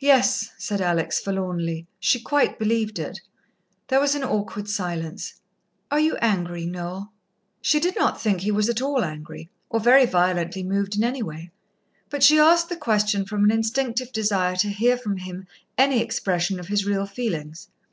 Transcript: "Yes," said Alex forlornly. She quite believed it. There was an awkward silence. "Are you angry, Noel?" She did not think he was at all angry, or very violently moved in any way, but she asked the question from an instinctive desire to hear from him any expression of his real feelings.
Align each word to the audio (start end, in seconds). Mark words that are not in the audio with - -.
"Yes," 0.00 0.50
said 0.58 0.80
Alex 0.80 1.20
forlornly. 1.20 1.86
She 2.00 2.20
quite 2.20 2.58
believed 2.58 2.98
it. 2.98 3.20
There 3.86 4.00
was 4.00 4.16
an 4.16 4.24
awkward 4.24 4.68
silence. 4.68 5.34
"Are 5.88 6.00
you 6.00 6.16
angry, 6.16 6.66
Noel?" 6.66 7.12
She 7.60 7.78
did 7.78 7.94
not 7.94 8.20
think 8.20 8.40
he 8.40 8.50
was 8.50 8.68
at 8.68 8.82
all 8.82 9.04
angry, 9.04 9.50
or 9.70 9.78
very 9.78 10.04
violently 10.04 10.64
moved 10.64 10.96
in 10.96 11.04
any 11.04 11.22
way, 11.22 11.52
but 12.10 12.24
she 12.24 12.40
asked 12.40 12.70
the 12.70 12.76
question 12.76 13.24
from 13.24 13.44
an 13.44 13.52
instinctive 13.52 14.10
desire 14.12 14.56
to 14.56 14.68
hear 14.68 14.98
from 14.98 15.18
him 15.18 15.46
any 15.78 16.00
expression 16.00 16.58
of 16.58 16.66
his 16.66 16.84
real 16.84 17.06
feelings. 17.06 17.68